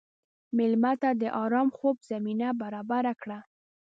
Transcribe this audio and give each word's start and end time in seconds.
مېلمه 0.57 0.93
ته 1.01 1.09
د 1.21 1.23
ارام 1.43 1.67
خوب 1.77 1.95
زمینه 2.11 2.49
برابره 2.61 3.13
کړه. 3.21 3.39